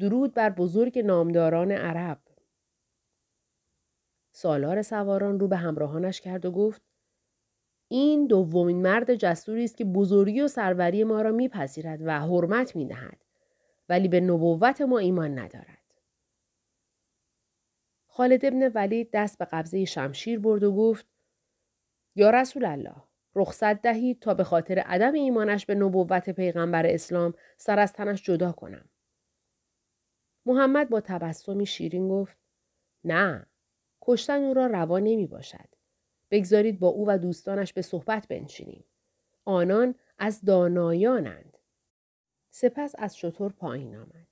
درود 0.00 0.34
بر 0.34 0.50
بزرگ 0.50 0.98
نامداران 0.98 1.72
عرب. 1.72 2.18
سالار 4.32 4.82
سواران 4.82 5.40
رو 5.40 5.48
به 5.48 5.56
همراهانش 5.56 6.20
کرد 6.20 6.44
و 6.44 6.50
گفت 6.50 6.82
این 7.88 8.26
دومین 8.26 8.82
مرد 8.82 9.14
جسوری 9.14 9.64
است 9.64 9.76
که 9.76 9.84
بزرگی 9.84 10.40
و 10.40 10.48
سروری 10.48 11.04
ما 11.04 11.22
را 11.22 11.30
میپذیرد 11.30 12.00
و 12.02 12.20
حرمت 12.20 12.76
می‌دهد 12.76 13.24
ولی 13.88 14.08
به 14.08 14.20
نبوت 14.20 14.80
ما 14.80 14.98
ایمان 14.98 15.38
ندارد 15.38 15.78
خالد 18.06 18.44
ابن 18.44 18.70
ولید 18.74 19.10
دست 19.12 19.38
به 19.38 19.44
قبضه 19.44 19.84
شمشیر 19.84 20.38
برد 20.38 20.62
و 20.62 20.72
گفت 20.72 21.06
یا 22.14 22.30
رسول 22.30 22.64
الله 22.64 23.02
رخصت 23.34 23.82
دهید 23.82 24.20
تا 24.20 24.34
به 24.34 24.44
خاطر 24.44 24.78
عدم 24.78 25.12
ایمانش 25.12 25.66
به 25.66 25.74
نبوت 25.74 26.30
پیغمبر 26.30 26.86
اسلام 26.86 27.34
سر 27.56 27.78
از 27.78 27.92
تنش 27.92 28.22
جدا 28.22 28.52
کنم. 28.52 28.89
محمد 30.50 30.88
با 30.88 31.00
تبسمی 31.00 31.66
شیرین 31.66 32.08
گفت 32.08 32.36
نه 33.04 33.46
کشتن 34.02 34.44
او 34.44 34.54
را 34.54 34.66
روا 34.66 34.98
نمی 34.98 35.26
باشد. 35.26 35.68
بگذارید 36.30 36.78
با 36.78 36.88
او 36.88 37.08
و 37.08 37.18
دوستانش 37.18 37.72
به 37.72 37.82
صحبت 37.82 38.28
بنشینیم. 38.28 38.84
آنان 39.44 39.94
از 40.18 40.44
دانایانند. 40.44 41.58
سپس 42.50 42.94
از 42.98 43.16
شطور 43.16 43.52
پایین 43.52 43.96
آمد. 43.96 44.26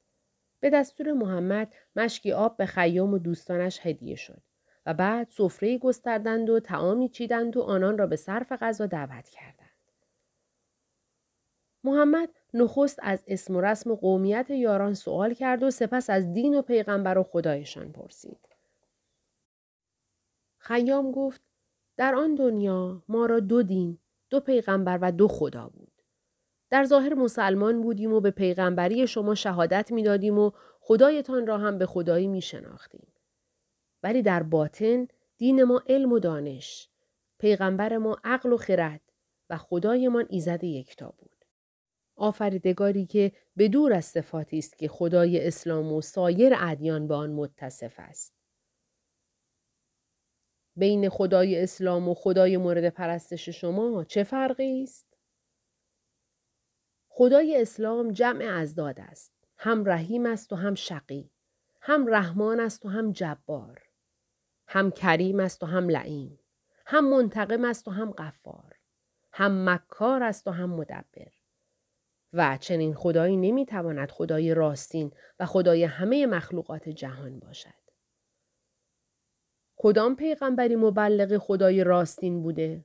به 0.60 0.70
دستور 0.70 1.12
محمد 1.12 1.74
مشکی 1.96 2.32
آب 2.32 2.56
به 2.56 2.66
خیام 2.66 3.14
و 3.14 3.18
دوستانش 3.18 3.86
هدیه 3.86 4.16
شد 4.16 4.42
و 4.86 4.94
بعد 4.94 5.28
سفره 5.30 5.78
گستردند 5.78 6.50
و 6.50 6.60
تعامی 6.60 7.08
چیدند 7.08 7.56
و 7.56 7.62
آنان 7.62 7.98
را 7.98 8.06
به 8.06 8.16
صرف 8.16 8.52
غذا 8.52 8.86
دعوت 8.86 9.28
کردند. 9.28 9.67
محمد 11.84 12.28
نخست 12.54 12.98
از 13.02 13.24
اسم 13.26 13.56
و 13.56 13.60
رسم 13.60 13.90
و 13.90 13.96
قومیت 13.96 14.50
یاران 14.50 14.94
سوال 14.94 15.34
کرد 15.34 15.62
و 15.62 15.70
سپس 15.70 16.10
از 16.10 16.32
دین 16.32 16.58
و 16.58 16.62
پیغمبر 16.62 17.18
و 17.18 17.22
خدایشان 17.22 17.92
پرسید. 17.92 18.48
خیام 20.58 21.12
گفت 21.12 21.40
در 21.96 22.14
آن 22.14 22.34
دنیا 22.34 23.02
ما 23.08 23.26
را 23.26 23.40
دو 23.40 23.62
دین، 23.62 23.98
دو 24.30 24.40
پیغمبر 24.40 24.98
و 25.02 25.12
دو 25.12 25.28
خدا 25.28 25.68
بود. 25.68 25.92
در 26.70 26.84
ظاهر 26.84 27.14
مسلمان 27.14 27.82
بودیم 27.82 28.12
و 28.12 28.20
به 28.20 28.30
پیغمبری 28.30 29.06
شما 29.06 29.34
شهادت 29.34 29.92
می‌دادیم 29.92 30.38
و 30.38 30.50
خدایتان 30.80 31.46
را 31.46 31.58
هم 31.58 31.78
به 31.78 31.86
خدایی 31.86 32.26
می 32.26 32.42
شناختیم. 32.42 33.06
ولی 34.02 34.22
در 34.22 34.42
باطن 34.42 35.08
دین 35.36 35.64
ما 35.64 35.82
علم 35.86 36.12
و 36.12 36.18
دانش، 36.18 36.88
پیغمبر 37.38 37.96
ما 37.96 38.16
عقل 38.24 38.52
و 38.52 38.56
خرد 38.56 39.00
و 39.50 39.56
خدایمان 39.56 40.26
ایزد 40.28 40.64
یکتا 40.64 41.14
بود. 41.18 41.37
آفریدگاری 42.18 43.06
که 43.06 43.32
به 43.56 43.68
دور 43.68 43.92
از 43.92 44.04
صفاتی 44.04 44.58
است 44.58 44.78
که 44.78 44.88
خدای 44.88 45.46
اسلام 45.46 45.92
و 45.92 46.00
سایر 46.00 46.52
ادیان 46.58 47.08
به 47.08 47.14
آن 47.14 47.30
متصف 47.30 47.94
است. 47.98 48.34
بین 50.76 51.08
خدای 51.08 51.62
اسلام 51.62 52.08
و 52.08 52.14
خدای 52.14 52.56
مورد 52.56 52.88
پرستش 52.88 53.48
شما 53.48 54.04
چه 54.04 54.24
فرقی 54.24 54.82
است؟ 54.82 55.16
خدای 57.08 57.62
اسلام 57.62 58.12
جمع 58.12 58.44
ازداد 58.44 59.00
است. 59.00 59.32
هم 59.56 59.84
رحیم 59.84 60.26
است 60.26 60.52
و 60.52 60.56
هم 60.56 60.74
شقی. 60.74 61.30
هم 61.80 62.06
رحمان 62.06 62.60
است 62.60 62.86
و 62.86 62.88
هم 62.88 63.12
جبار. 63.12 63.82
هم 64.66 64.90
کریم 64.90 65.40
است 65.40 65.62
و 65.62 65.66
هم 65.66 65.88
لعیم. 65.88 66.38
هم 66.86 67.10
منتقم 67.10 67.64
است 67.64 67.88
و 67.88 67.90
هم 67.90 68.12
غفار. 68.12 68.74
هم 69.32 69.68
مکار 69.70 70.22
است 70.22 70.46
و 70.46 70.50
هم 70.50 70.70
مدبر. 70.70 71.37
و 72.32 72.58
چنین 72.60 72.94
خدایی 72.94 73.36
نمی‌تواند 73.36 74.10
خدای 74.10 74.54
راستین 74.54 75.12
و 75.40 75.46
خدای 75.46 75.84
همه 75.84 76.26
مخلوقات 76.26 76.88
جهان 76.88 77.38
باشد. 77.38 77.88
کدام 79.76 80.16
پیغمبری 80.16 80.76
مبلغ 80.76 81.38
خدای 81.38 81.84
راستین 81.84 82.42
بوده؟ 82.42 82.84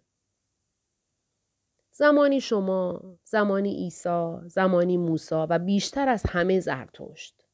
زمانی 1.91 2.41
شما، 2.41 3.01
زمانی 3.23 3.75
عیسی، 3.75 4.35
زمانی 4.45 4.97
موسی 4.97 5.35
و 5.49 5.59
بیشتر 5.59 6.09
از 6.09 6.23
همه 6.29 6.59
زرتشت. 6.59 7.47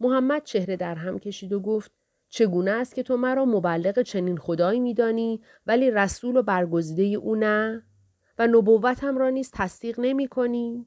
محمد 0.00 0.44
چهره 0.44 0.76
در 0.76 0.94
هم 0.94 1.18
کشید 1.18 1.52
و 1.52 1.60
گفت 1.60 1.92
چگونه 2.28 2.70
است 2.70 2.94
که 2.94 3.02
تو 3.02 3.16
مرا 3.16 3.44
مبلغ 3.44 4.02
چنین 4.02 4.36
خدایی 4.36 4.80
میدانی 4.80 5.42
ولی 5.66 5.90
رسول 5.90 6.36
و 6.36 6.42
برگزیده 6.42 7.02
او 7.02 7.34
نه 7.36 7.87
و 8.38 8.46
نبوتم 8.46 9.18
را 9.18 9.30
نیز 9.30 9.50
تصدیق 9.54 10.00
نمی 10.00 10.28
کنی؟ 10.28 10.86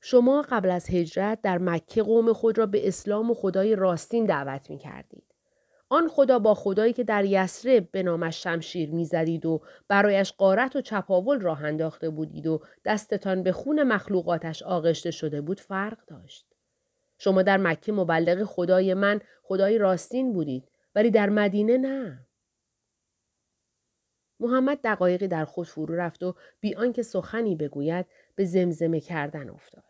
شما 0.00 0.42
قبل 0.42 0.70
از 0.70 0.90
هجرت 0.90 1.40
در 1.42 1.58
مکه 1.58 2.02
قوم 2.02 2.32
خود 2.32 2.58
را 2.58 2.66
به 2.66 2.88
اسلام 2.88 3.30
و 3.30 3.34
خدای 3.34 3.76
راستین 3.76 4.24
دعوت 4.24 4.70
می 4.70 4.78
کردید. 4.78 5.24
آن 5.88 6.08
خدا 6.08 6.38
با 6.38 6.54
خدایی 6.54 6.92
که 6.92 7.04
در 7.04 7.24
یسرب 7.24 7.90
به 7.90 8.02
نامش 8.02 8.42
شمشیر 8.42 8.90
می‌زدید 8.90 9.46
و 9.46 9.60
برایش 9.88 10.32
قارت 10.32 10.76
و 10.76 10.80
چپاول 10.80 11.40
راه 11.40 11.64
انداخته 11.64 12.10
بودید 12.10 12.46
و 12.46 12.60
دستتان 12.84 13.42
به 13.42 13.52
خون 13.52 13.82
مخلوقاتش 13.82 14.62
آغشته 14.62 15.10
شده 15.10 15.40
بود 15.40 15.60
فرق 15.60 15.98
داشت. 16.06 16.46
شما 17.18 17.42
در 17.42 17.56
مکه 17.56 17.92
مبلغ 17.92 18.44
خدای 18.44 18.94
من 18.94 19.20
خدای 19.42 19.78
راستین 19.78 20.32
بودید 20.32 20.68
ولی 20.94 21.10
در 21.10 21.28
مدینه 21.28 21.76
نه. 21.76 22.23
محمد 24.44 24.78
دقایقی 24.84 25.28
در 25.28 25.44
خود 25.44 25.66
فرو 25.66 25.94
رفت 25.94 26.22
و 26.22 26.34
بی 26.60 26.74
آنکه 26.74 27.02
سخنی 27.02 27.56
بگوید 27.56 28.06
به 28.34 28.44
زمزمه 28.44 29.00
کردن 29.00 29.50
افتاد. 29.50 29.84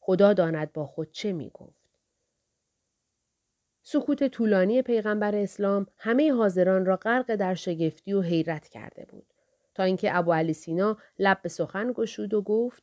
خدا 0.00 0.32
داند 0.32 0.72
با 0.72 0.86
خود 0.86 1.10
چه 1.10 1.32
می 1.32 1.50
گفت. 1.54 1.80
سکوت 3.82 4.28
طولانی 4.28 4.82
پیغمبر 4.82 5.34
اسلام 5.34 5.86
همه 5.96 6.32
حاضران 6.32 6.86
را 6.86 6.96
غرق 6.96 7.34
در 7.34 7.54
شگفتی 7.54 8.12
و 8.12 8.20
حیرت 8.20 8.68
کرده 8.68 9.04
بود 9.04 9.26
تا 9.74 9.82
اینکه 9.82 10.16
ابو 10.16 10.32
علی 10.32 10.52
سینا 10.52 10.98
لب 11.18 11.42
به 11.42 11.48
سخن 11.48 11.92
گشود 11.92 12.34
و 12.34 12.42
گفت 12.42 12.82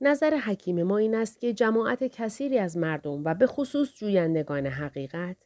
نظر 0.00 0.36
حکیم 0.36 0.82
ما 0.82 0.98
این 0.98 1.14
است 1.14 1.40
که 1.40 1.52
جماعت 1.52 2.04
کثیری 2.04 2.58
از 2.58 2.76
مردم 2.76 3.24
و 3.24 3.34
به 3.34 3.46
خصوص 3.46 3.96
جویندگان 3.96 4.66
حقیقت 4.66 5.36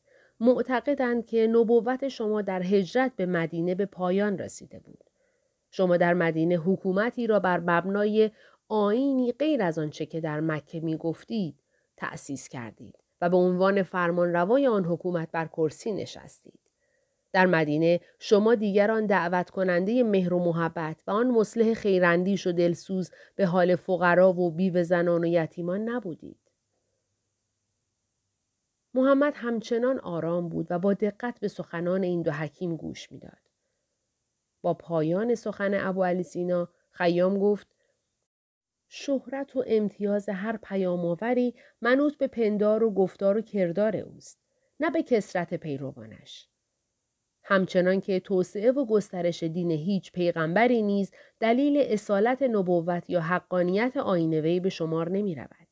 معتقدند 0.40 1.26
که 1.26 1.46
نبوت 1.46 2.08
شما 2.08 2.42
در 2.42 2.62
هجرت 2.62 3.12
به 3.16 3.26
مدینه 3.26 3.74
به 3.74 3.86
پایان 3.86 4.38
رسیده 4.38 4.78
بود. 4.78 5.04
شما 5.70 5.96
در 5.96 6.14
مدینه 6.14 6.54
حکومتی 6.54 7.26
را 7.26 7.40
بر 7.40 7.58
مبنای 7.58 8.30
آینی 8.68 9.32
غیر 9.32 9.62
از 9.62 9.78
آنچه 9.78 10.06
که 10.06 10.20
در 10.20 10.40
مکه 10.40 10.80
می 10.80 10.96
گفتید 10.96 11.54
تأسیس 11.96 12.48
کردید. 12.48 12.94
و 13.20 13.28
به 13.28 13.36
عنوان 13.36 13.82
فرمانروای 13.82 14.66
آن 14.66 14.84
حکومت 14.84 15.28
بر 15.32 15.46
کرسی 15.46 15.92
نشستید. 15.92 16.60
در 17.32 17.46
مدینه 17.46 18.00
شما 18.18 18.54
دیگران 18.54 19.06
دعوت 19.06 19.50
کننده 19.50 20.02
مهر 20.02 20.34
و 20.34 20.38
محبت 20.38 21.02
و 21.06 21.10
آن 21.10 21.30
مصلح 21.30 21.74
خیراندیش 21.74 22.46
و 22.46 22.52
دلسوز 22.52 23.10
به 23.36 23.46
حال 23.46 23.76
فقرا 23.76 24.32
و 24.32 24.50
بیو 24.50 24.82
زنان 24.82 25.24
و 25.24 25.26
یتیمان 25.26 25.88
نبودید. 25.88 26.39
محمد 28.94 29.32
همچنان 29.36 29.98
آرام 29.98 30.48
بود 30.48 30.66
و 30.70 30.78
با 30.78 30.94
دقت 30.94 31.40
به 31.40 31.48
سخنان 31.48 32.02
این 32.02 32.22
دو 32.22 32.32
حکیم 32.32 32.76
گوش 32.76 33.12
می‌داد. 33.12 33.50
با 34.62 34.74
پایان 34.74 35.34
سخن 35.34 35.74
ابو 35.74 36.04
علی 36.04 36.22
سینا 36.22 36.68
خیام 36.90 37.38
گفت 37.38 37.66
شهرت 38.88 39.56
و 39.56 39.64
امتیاز 39.66 40.28
هر 40.28 40.56
پیامآوری 40.56 41.54
منوط 41.80 42.16
به 42.16 42.26
پندار 42.26 42.84
و 42.84 42.90
گفتار 42.90 43.36
و 43.36 43.40
کردار 43.40 43.96
اوست 43.96 44.38
نه 44.80 44.90
به 44.90 45.02
کسرت 45.02 45.54
پیروانش 45.54 46.48
همچنان 47.42 48.00
که 48.00 48.20
توسعه 48.20 48.72
و 48.72 48.84
گسترش 48.84 49.42
دین 49.42 49.70
هیچ 49.70 50.12
پیغمبری 50.12 50.82
نیز 50.82 51.10
دلیل 51.40 51.76
اصالت 51.76 52.42
نبوت 52.42 53.10
یا 53.10 53.20
حقانیت 53.20 53.96
آین 53.96 54.34
وی 54.34 54.60
به 54.60 54.68
شمار 54.68 55.10
نمی 55.10 55.34
رود. 55.34 55.68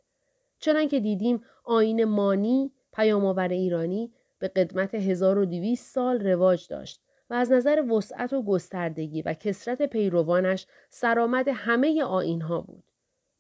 چنان 0.59 0.89
که 0.89 1.01
دیدیم 1.01 1.45
آین 1.65 2.05
مانی 2.05 2.73
پیامآور 2.93 3.49
ایرانی 3.49 4.13
به 4.39 4.49
قدمت 4.49 4.95
1200 4.95 5.95
سال 5.95 6.27
رواج 6.27 6.69
داشت 6.69 7.03
و 7.31 7.35
از 7.35 7.53
نظر 7.53 7.85
وسعت 7.93 8.33
و 8.33 8.43
گستردگی 8.43 9.23
و 9.23 9.35
کسرت 9.35 9.83
پیروانش 9.83 10.67
سرآمد 10.91 11.49
همه 11.49 12.05
آینها 12.05 12.61
بود. 12.61 12.85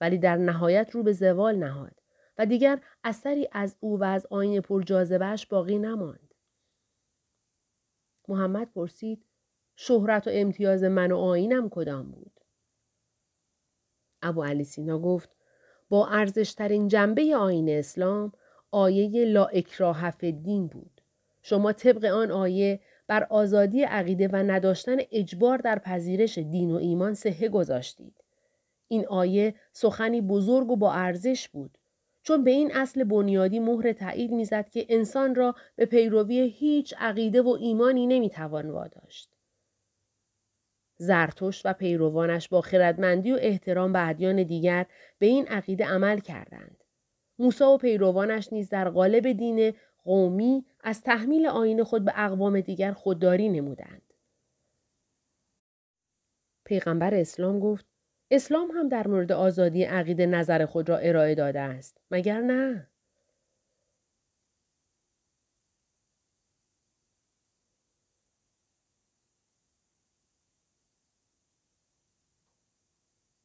ولی 0.00 0.18
در 0.18 0.36
نهایت 0.36 0.90
رو 0.90 1.02
به 1.02 1.12
زوال 1.12 1.56
نهاد 1.56 2.00
و 2.38 2.46
دیگر 2.46 2.80
اثری 3.04 3.48
از 3.52 3.76
او 3.80 4.00
و 4.00 4.04
از 4.04 4.26
آین 4.30 4.60
پرجاذبهش 4.60 5.46
باقی 5.46 5.78
نماند. 5.78 6.34
محمد 8.28 8.72
پرسید 8.72 9.24
شهرت 9.76 10.26
و 10.26 10.30
امتیاز 10.32 10.84
من 10.84 11.12
و 11.12 11.16
آینم 11.16 11.68
کدام 11.68 12.10
بود؟ 12.10 12.40
ابو 14.22 14.44
علی 14.44 14.64
سینا 14.64 14.98
گفت 14.98 15.36
با 15.88 16.06
ارزشترین 16.06 16.88
جنبه 16.88 17.36
آین 17.36 17.68
اسلام 17.68 18.32
آیه 18.70 19.24
لا 19.24 19.44
اکراه 19.44 20.10
دین 20.10 20.66
بود. 20.66 21.00
شما 21.42 21.72
طبق 21.72 22.04
آن 22.04 22.30
آیه 22.30 22.80
بر 23.06 23.26
آزادی 23.30 23.82
عقیده 23.82 24.28
و 24.28 24.36
نداشتن 24.36 24.96
اجبار 25.12 25.58
در 25.58 25.78
پذیرش 25.78 26.38
دین 26.38 26.70
و 26.70 26.76
ایمان 26.76 27.14
سهه 27.14 27.48
گذاشتید. 27.48 28.14
این 28.88 29.06
آیه 29.06 29.54
سخنی 29.72 30.20
بزرگ 30.20 30.70
و 30.70 30.76
با 30.76 30.92
ارزش 30.92 31.48
بود 31.48 31.78
چون 32.22 32.44
به 32.44 32.50
این 32.50 32.72
اصل 32.74 33.04
بنیادی 33.04 33.58
مهر 33.58 33.92
تایید 33.92 34.30
می‌زد 34.30 34.68
که 34.68 34.86
انسان 34.88 35.34
را 35.34 35.54
به 35.76 35.86
پیروی 35.86 36.40
هیچ 36.40 36.94
عقیده 36.98 37.42
و 37.42 37.48
ایمانی 37.60 38.06
نمی‌توان 38.06 38.70
واداشت. 38.70 39.30
زرتشت 40.96 41.66
و 41.66 41.72
پیروانش 41.72 42.48
با 42.48 42.60
خردمندی 42.60 43.32
و 43.32 43.38
احترام 43.40 43.92
به 43.92 44.08
ادیان 44.08 44.42
دیگر 44.42 44.86
به 45.18 45.26
این 45.26 45.46
عقیده 45.46 45.86
عمل 45.86 46.20
کردند. 46.20 46.77
موسی 47.38 47.64
و 47.64 47.76
پیروانش 47.76 48.52
نیز 48.52 48.68
در 48.68 48.88
قالب 48.88 49.32
دین 49.32 49.72
قومی 50.04 50.66
از 50.80 51.02
تحمیل 51.02 51.46
آین 51.46 51.84
خود 51.84 52.04
به 52.04 52.12
اقوام 52.16 52.60
دیگر 52.60 52.92
خودداری 52.92 53.48
نمودند. 53.48 54.02
پیغمبر 56.64 57.14
اسلام 57.14 57.60
گفت 57.60 57.86
اسلام 58.30 58.70
هم 58.70 58.88
در 58.88 59.08
مورد 59.08 59.32
آزادی 59.32 59.84
عقیده 59.84 60.26
نظر 60.26 60.66
خود 60.66 60.88
را 60.88 60.96
ارائه 60.96 61.34
داده 61.34 61.60
است 61.60 62.00
مگر 62.10 62.40
نه 62.40 62.88